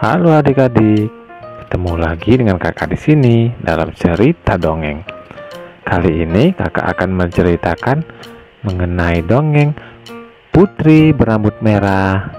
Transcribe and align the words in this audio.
Halo 0.00 0.32
adik-adik, 0.32 1.12
ketemu 1.60 1.92
lagi 2.00 2.32
dengan 2.40 2.56
kakak 2.56 2.88
di 2.88 2.96
sini 2.96 3.36
dalam 3.60 3.92
cerita 3.92 4.56
dongeng. 4.56 5.04
Kali 5.84 6.24
ini 6.24 6.56
kakak 6.56 6.96
akan 6.96 7.20
menceritakan 7.20 7.98
mengenai 8.64 9.20
dongeng 9.20 9.76
Putri 10.56 11.12
berambut 11.12 11.52
merah 11.60 12.32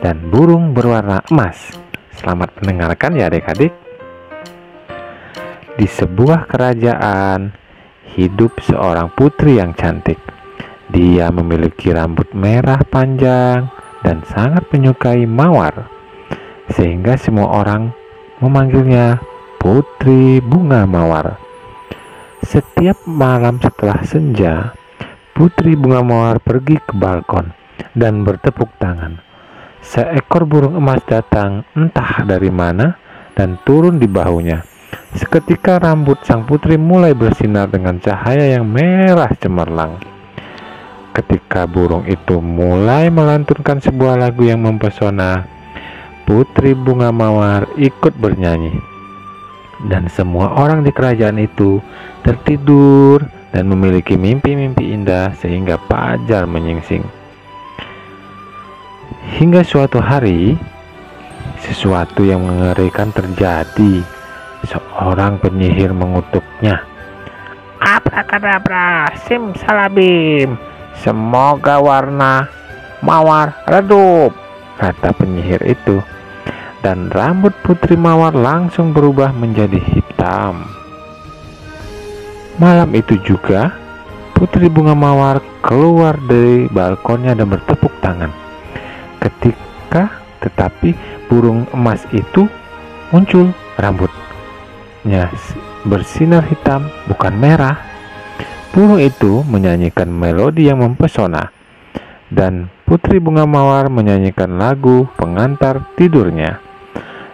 dan 0.00 0.24
burung 0.32 0.72
berwarna 0.72 1.20
emas. 1.28 1.76
Selamat 2.16 2.48
mendengarkan 2.64 3.12
ya 3.12 3.28
adik-adik. 3.28 3.76
Di 5.76 5.84
sebuah 5.84 6.48
kerajaan 6.48 7.52
hidup 8.16 8.56
seorang 8.64 9.12
putri 9.12 9.60
yang 9.60 9.76
cantik. 9.76 10.16
Dia 10.88 11.28
memiliki 11.28 11.92
rambut 11.92 12.32
merah 12.32 12.80
panjang 12.88 13.68
dan 14.00 14.24
sangat 14.32 14.64
menyukai 14.72 15.28
mawar 15.28 16.00
sehingga 16.72 17.20
semua 17.20 17.62
orang 17.62 17.92
memanggilnya 18.40 19.20
Putri 19.62 20.42
Bunga 20.42 20.82
Mawar. 20.88 21.38
Setiap 22.42 23.06
malam 23.06 23.62
setelah 23.62 24.02
senja, 24.02 24.74
Putri 25.32 25.78
Bunga 25.78 26.02
Mawar 26.02 26.42
pergi 26.42 26.82
ke 26.82 26.92
balkon 26.98 27.54
dan 27.94 28.26
bertepuk 28.26 28.68
tangan. 28.82 29.22
Seekor 29.82 30.46
burung 30.46 30.78
emas 30.78 31.02
datang 31.06 31.66
entah 31.74 32.22
dari 32.26 32.50
mana 32.50 32.98
dan 33.34 33.58
turun 33.62 33.98
di 33.98 34.06
bahunya. 34.06 34.62
Seketika 35.12 35.76
rambut 35.76 36.24
sang 36.24 36.48
putri 36.48 36.80
mulai 36.80 37.12
bersinar 37.12 37.68
dengan 37.68 38.00
cahaya 38.00 38.56
yang 38.56 38.64
merah 38.64 39.28
cemerlang. 39.36 40.00
Ketika 41.12 41.68
burung 41.68 42.08
itu 42.08 42.40
mulai 42.40 43.12
melantunkan 43.12 43.84
sebuah 43.84 44.16
lagu 44.16 44.48
yang 44.48 44.64
mempesona, 44.64 45.51
Putri 46.22 46.72
Bunga 46.72 47.10
Mawar 47.10 47.66
ikut 47.76 48.14
bernyanyi. 48.16 48.78
Dan 49.90 50.06
semua 50.06 50.54
orang 50.54 50.86
di 50.86 50.94
kerajaan 50.94 51.42
itu 51.42 51.82
tertidur 52.22 53.26
dan 53.50 53.66
memiliki 53.66 54.14
mimpi-mimpi 54.14 54.94
indah 54.94 55.34
sehingga 55.34 55.76
pajar 55.90 56.46
menyingsing. 56.46 57.02
Hingga 59.42 59.66
suatu 59.66 59.98
hari, 59.98 60.54
sesuatu 61.62 62.22
yang 62.22 62.46
mengerikan 62.46 63.10
terjadi. 63.10 64.02
Seorang 64.62 65.42
penyihir 65.42 65.90
mengutuknya. 65.90 66.86
Abrakadabra, 67.82 69.10
simsalabim, 69.26 70.54
semoga 71.02 71.82
warna 71.82 72.46
mawar 73.02 73.58
redup, 73.66 74.30
kata 74.78 75.10
penyihir 75.18 75.58
itu 75.66 75.98
dan 76.82 77.08
rambut 77.14 77.54
Putri 77.62 77.94
Mawar 77.94 78.34
langsung 78.34 78.90
berubah 78.90 79.30
menjadi 79.30 79.78
hitam. 79.78 80.66
Malam 82.58 82.92
itu 82.92 83.16
juga, 83.22 83.72
Putri 84.34 84.66
Bunga 84.66 84.92
Mawar 84.92 85.38
keluar 85.62 86.18
dari 86.26 86.66
balkonnya 86.66 87.38
dan 87.38 87.46
bertepuk 87.46 87.94
tangan. 88.02 88.34
Ketika 89.22 90.18
tetapi 90.42 90.98
burung 91.30 91.70
emas 91.70 92.02
itu 92.10 92.50
muncul 93.14 93.54
rambutnya 93.78 95.30
bersinar 95.86 96.42
hitam 96.50 96.90
bukan 97.06 97.34
merah. 97.38 97.78
Burung 98.74 98.98
itu 98.98 99.44
menyanyikan 99.46 100.08
melodi 100.10 100.66
yang 100.66 100.82
mempesona 100.82 101.52
dan 102.32 102.72
Putri 102.88 103.20
Bunga 103.20 103.44
Mawar 103.44 103.92
menyanyikan 103.92 104.56
lagu 104.56 105.04
pengantar 105.20 105.84
tidurnya. 105.94 106.71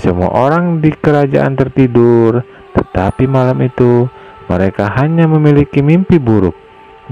Semua 0.00 0.32
orang 0.32 0.80
di 0.80 0.88
kerajaan 0.96 1.60
tertidur, 1.60 2.40
tetapi 2.72 3.28
malam 3.28 3.60
itu 3.60 4.08
mereka 4.48 4.88
hanya 4.96 5.28
memiliki 5.28 5.84
mimpi 5.84 6.16
buruk 6.16 6.56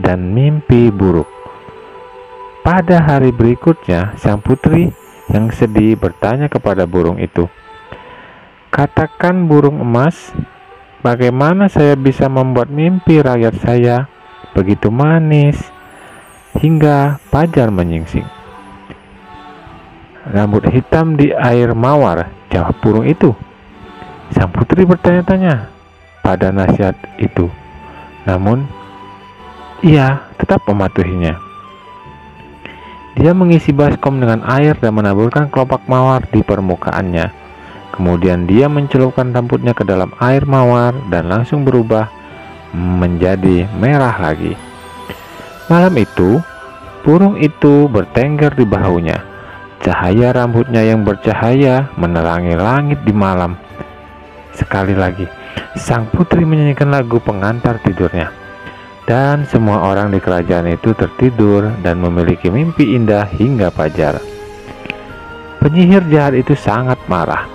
dan 0.00 0.32
mimpi 0.32 0.88
buruk. 0.88 1.28
Pada 2.64 3.04
hari 3.04 3.28
berikutnya, 3.28 4.16
sang 4.16 4.40
putri 4.40 4.88
yang 5.28 5.52
sedih 5.52 6.00
bertanya 6.00 6.48
kepada 6.48 6.88
burung 6.88 7.20
itu, 7.20 7.44
"Katakan, 8.72 9.44
burung 9.44 9.84
emas, 9.84 10.32
bagaimana 11.04 11.68
saya 11.68 11.92
bisa 11.92 12.24
membuat 12.32 12.72
mimpi 12.72 13.20
rakyat 13.20 13.54
saya 13.60 14.08
begitu 14.56 14.88
manis 14.88 15.60
hingga 16.56 17.20
pajar 17.28 17.68
menyingsing?" 17.68 18.24
Rambut 20.24 20.64
hitam 20.72 21.20
di 21.20 21.36
air 21.36 21.76
mawar 21.76 22.37
Jawab 22.48 22.76
burung 22.80 23.06
itu. 23.08 23.32
Sang 24.32 24.52
putri 24.52 24.84
bertanya-tanya 24.84 25.68
pada 26.20 26.52
nasihat 26.52 26.96
itu. 27.16 27.48
Namun, 28.28 28.68
ia 29.80 30.28
tetap 30.36 30.64
mematuhinya. 30.68 31.36
Dia 33.18 33.34
mengisi 33.34 33.74
baskom 33.74 34.22
dengan 34.22 34.46
air 34.46 34.78
dan 34.78 34.94
menaburkan 34.94 35.50
kelopak 35.50 35.82
mawar 35.90 36.22
di 36.30 36.44
permukaannya. 36.44 37.34
Kemudian 37.90 38.46
dia 38.46 38.70
mencelupkan 38.70 39.34
rambutnya 39.34 39.74
ke 39.74 39.82
dalam 39.82 40.14
air 40.22 40.46
mawar 40.46 40.94
dan 41.10 41.26
langsung 41.26 41.66
berubah 41.66 42.06
menjadi 42.70 43.66
merah 43.80 44.14
lagi. 44.22 44.54
Malam 45.66 45.98
itu, 45.98 46.38
burung 47.02 47.34
itu 47.42 47.90
bertengger 47.90 48.54
di 48.54 48.62
bahunya. 48.62 49.18
Cahaya 49.88 50.36
rambutnya 50.36 50.84
yang 50.84 51.00
bercahaya 51.00 51.88
menerangi 51.96 52.52
langit 52.60 53.00
di 53.08 53.12
malam. 53.16 53.56
Sekali 54.52 54.92
lagi, 54.92 55.24
sang 55.80 56.04
putri 56.12 56.44
menyanyikan 56.44 56.92
lagu 56.92 57.16
pengantar 57.24 57.80
tidurnya. 57.80 58.28
Dan 59.08 59.48
semua 59.48 59.88
orang 59.88 60.12
di 60.12 60.20
kerajaan 60.20 60.68
itu 60.68 60.92
tertidur 60.92 61.72
dan 61.80 62.04
memiliki 62.04 62.52
mimpi 62.52 63.00
indah 63.00 63.32
hingga 63.32 63.72
fajar. 63.72 64.20
Penyihir 65.64 66.04
jahat 66.12 66.36
itu 66.36 66.52
sangat 66.52 67.00
marah. 67.08 67.48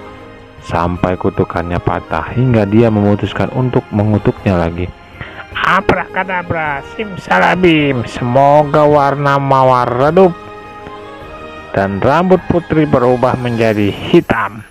Sampai 0.66 1.14
kutukannya 1.14 1.78
patah 1.78 2.34
hingga 2.34 2.66
dia 2.66 2.90
memutuskan 2.90 3.54
untuk 3.54 3.86
mengutuknya 3.94 4.58
lagi. 4.58 4.90
Abrakadabra, 5.54 6.82
simsalabim, 6.98 8.02
semoga 8.10 8.90
warna 8.90 9.38
mawar 9.38 9.86
redup 9.86 10.43
dan 11.74 11.98
rambut 11.98 12.40
putri 12.48 12.86
berubah 12.86 13.34
menjadi 13.36 13.90
hitam. 13.90 14.62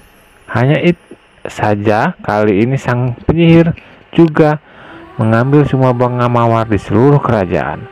Hanya 0.47 0.79
itu 0.79 1.03
saja 1.43 2.15
kali 2.23 2.63
ini 2.63 2.79
sang 2.79 3.19
penyihir 3.27 3.75
juga 4.15 4.63
mengambil 5.19 5.67
semua 5.67 5.91
bunga 5.91 6.31
mawar 6.31 6.71
di 6.71 6.79
seluruh 6.79 7.19
kerajaan. 7.19 7.85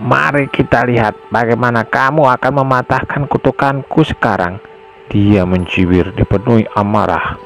Mari 0.00 0.48
kita 0.48 0.88
lihat 0.88 1.12
bagaimana 1.28 1.84
kamu 1.84 2.24
akan 2.24 2.52
mematahkan 2.64 3.28
kutukanku 3.28 4.00
sekarang. 4.00 4.56
Dia 5.12 5.44
mencibir 5.44 6.08
dipenuhi 6.16 6.64
amarah. 6.72 7.36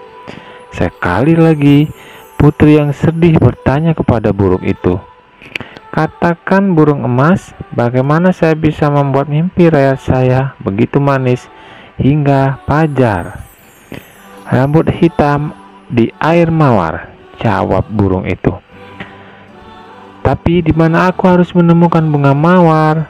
Sekali 0.70 1.34
lagi, 1.34 1.90
putri 2.38 2.78
yang 2.78 2.94
sedih 2.94 3.40
bertanya 3.42 3.96
kepada 3.96 4.30
burung 4.30 4.62
itu, 4.62 5.00
Katakan 5.94 6.74
burung 6.74 7.06
emas, 7.06 7.54
bagaimana 7.70 8.34
saya 8.34 8.58
bisa 8.58 8.90
membuat 8.90 9.30
mimpi 9.30 9.70
rakyat 9.70 10.02
saya 10.02 10.40
begitu 10.58 10.98
manis 10.98 11.46
hingga 12.02 12.58
pajar? 12.66 13.38
Rambut 14.50 14.90
hitam 14.90 15.54
di 15.86 16.10
air 16.18 16.50
mawar, 16.50 17.14
jawab 17.38 17.86
burung 17.94 18.26
itu. 18.26 18.50
Tapi 20.26 20.66
di 20.66 20.74
mana 20.74 21.14
aku 21.14 21.30
harus 21.30 21.54
menemukan 21.54 22.02
bunga 22.10 22.34
mawar? 22.34 23.06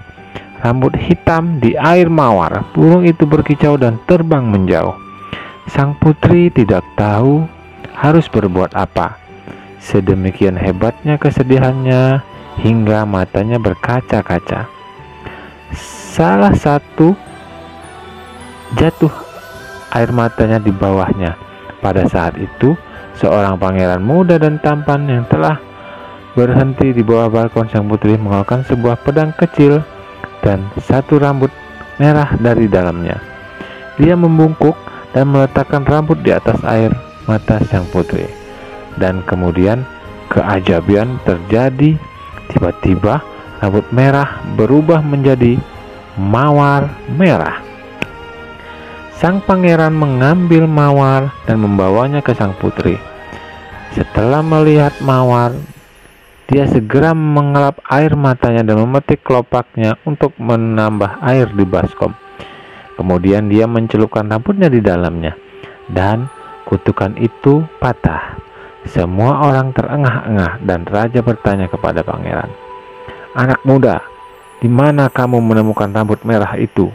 Rambut 0.60 0.92
hitam 1.00 1.64
di 1.64 1.72
air 1.80 2.12
mawar, 2.12 2.68
burung 2.76 3.08
itu 3.08 3.24
berkicau 3.24 3.80
dan 3.80 3.96
terbang 4.04 4.44
menjauh. 4.44 4.92
Sang 5.72 5.96
putri 5.96 6.52
tidak 6.52 6.84
tahu 7.00 7.48
harus 7.96 8.28
berbuat 8.28 8.76
apa. 8.76 9.16
Sedemikian 9.80 10.60
hebatnya 10.60 11.16
kesedihannya 11.16 12.33
hingga 12.60 13.02
matanya 13.08 13.58
berkaca-kaca. 13.58 14.70
Salah 16.14 16.54
satu 16.54 17.16
jatuh 18.78 19.10
air 19.94 20.10
matanya 20.10 20.62
di 20.62 20.70
bawahnya. 20.70 21.34
Pada 21.82 22.06
saat 22.06 22.38
itu, 22.38 22.74
seorang 23.18 23.58
pangeran 23.58 24.02
muda 24.02 24.38
dan 24.38 24.58
tampan 24.62 25.06
yang 25.06 25.24
telah 25.30 25.58
berhenti 26.34 26.90
di 26.90 27.02
bawah 27.02 27.30
balkon 27.30 27.70
sang 27.70 27.86
putri 27.86 28.18
mengeluarkan 28.18 28.66
sebuah 28.66 28.98
pedang 29.06 29.30
kecil 29.38 29.82
dan 30.42 30.66
satu 30.82 31.22
rambut 31.22 31.50
merah 32.02 32.34
dari 32.42 32.66
dalamnya. 32.66 33.18
Dia 34.00 34.18
membungkuk 34.18 34.74
dan 35.14 35.30
meletakkan 35.30 35.86
rambut 35.86 36.18
di 36.26 36.34
atas 36.34 36.58
air 36.66 36.90
mata 37.30 37.62
sang 37.70 37.86
putri. 37.94 38.26
Dan 38.98 39.22
kemudian 39.26 39.86
keajaiban 40.30 41.18
terjadi 41.22 41.94
Tiba-tiba 42.52 43.22
rambut 43.62 43.86
merah 43.94 44.44
berubah 44.58 45.00
menjadi 45.00 45.56
mawar 46.18 46.90
merah. 47.14 47.62
sang 49.14 49.40
pangeran 49.40 49.94
mengambil 49.94 50.68
mawar 50.68 51.32
dan 51.48 51.62
membawanya 51.62 52.20
ke 52.20 52.36
sang 52.36 52.52
putri. 52.60 52.98
Setelah 53.94 54.42
melihat 54.44 54.92
mawar, 55.00 55.54
dia 56.50 56.68
segera 56.68 57.16
mengelap 57.16 57.80
air 57.88 58.12
matanya 58.18 58.66
dan 58.66 58.84
memetik 58.84 59.24
kelopaknya 59.24 59.96
untuk 60.04 60.36
menambah 60.36 61.24
air 61.24 61.48
di 61.56 61.64
baskom. 61.64 62.12
Kemudian 63.00 63.48
dia 63.48 63.64
mencelupkan 63.64 64.28
rambutnya 64.28 64.68
di 64.68 64.84
dalamnya, 64.84 65.32
dan 65.88 66.28
kutukan 66.68 67.16
itu 67.16 67.64
patah. 67.80 68.36
Semua 68.84 69.48
orang 69.48 69.72
terengah-engah 69.72 70.60
dan 70.60 70.84
raja 70.84 71.24
bertanya 71.24 71.66
kepada 71.72 72.04
pangeran, 72.04 72.52
"Anak 73.32 73.64
muda, 73.64 74.04
di 74.60 74.68
mana 74.68 75.08
kamu 75.08 75.40
menemukan 75.40 75.88
rambut 75.88 76.20
merah 76.28 76.52
itu?" 76.60 76.92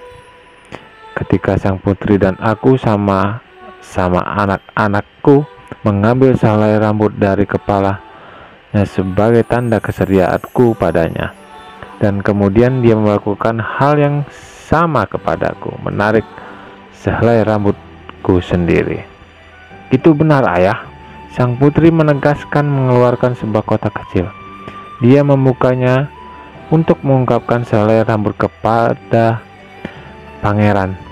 Ketika 1.18 1.58
sang 1.58 1.82
putri 1.82 2.22
dan 2.22 2.38
aku 2.38 2.78
sama 2.78 3.42
sama 3.82 4.22
anak-anakku 4.22 5.44
mengambil 5.82 6.38
sehelai 6.38 6.78
rambut 6.78 7.16
dari 7.18 7.50
kepalanya 7.50 8.84
sebagai 8.86 9.42
tanda 9.48 9.82
keseriaanku 9.82 10.78
padanya. 10.78 11.34
Dan 12.00 12.24
kemudian 12.24 12.80
dia 12.80 12.96
melakukan 12.96 13.60
hal 13.60 14.00
yang 14.00 14.16
sama 14.70 15.04
kepadaku, 15.04 15.76
menarik 15.84 16.24
sehelai 16.96 17.44
rambutku 17.44 18.40
sendiri. 18.40 19.04
Itu 19.92 20.16
benar 20.16 20.48
ayah, 20.56 20.80
sang 21.36 21.58
putri 21.58 21.94
menegaskan 21.94 22.66
mengeluarkan 22.66 23.38
sebuah 23.38 23.64
kotak 23.66 23.94
kecil. 24.06 24.30
Dia 25.00 25.24
membukanya 25.24 26.10
untuk 26.70 27.02
mengungkapkan 27.02 27.64
sehelai 27.66 28.04
rambut 28.06 28.36
kepada 28.36 29.42
pangeran 30.44 31.10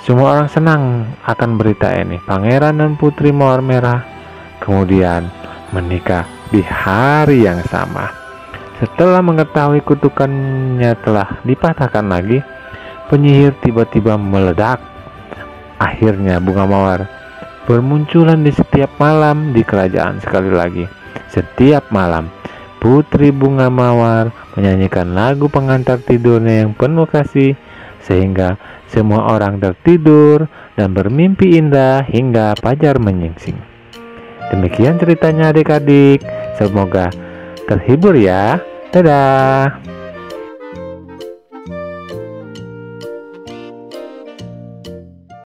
semua 0.00 0.32
orang 0.32 0.48
senang 0.48 1.12
akan 1.28 1.60
berita 1.60 1.92
ini. 1.92 2.16
Pangeran 2.24 2.80
dan 2.80 2.96
putri 2.96 3.36
mawar 3.36 3.60
merah 3.60 4.00
kemudian 4.56 5.28
menikah 5.76 6.24
di 6.48 6.64
hari 6.64 7.44
yang 7.44 7.60
sama. 7.68 8.08
Setelah 8.80 9.20
mengetahui 9.20 9.84
kutukannya 9.84 10.96
telah 11.04 11.44
dipatahkan 11.44 12.08
lagi, 12.08 12.40
penyihir 13.12 13.52
tiba-tiba 13.60 14.16
meledak. 14.16 14.80
Akhirnya 15.76 16.40
bunga 16.40 16.64
mawar 16.64 17.00
bermunculan 17.64 18.40
di 18.44 18.52
setiap 18.52 18.96
malam 18.96 19.52
di 19.52 19.60
kerajaan 19.64 20.20
sekali 20.22 20.52
lagi. 20.52 20.84
Setiap 21.30 21.90
malam, 21.92 22.30
putri 22.80 23.30
bunga 23.30 23.68
mawar 23.68 24.32
menyanyikan 24.56 25.12
lagu 25.12 25.46
pengantar 25.46 26.00
tidurnya 26.00 26.66
yang 26.66 26.72
penuh 26.72 27.06
kasih 27.06 27.54
sehingga 28.00 28.56
semua 28.88 29.30
orang 29.36 29.60
tertidur 29.60 30.48
dan 30.74 30.96
bermimpi 30.96 31.60
indah 31.60 32.02
hingga 32.08 32.56
fajar 32.58 32.98
menyingsing. 32.98 33.54
Demikian 34.50 34.98
ceritanya 34.98 35.54
adik-adik. 35.54 36.26
Semoga 36.58 37.14
terhibur 37.70 38.18
ya. 38.18 38.58
Dadah. 38.90 39.99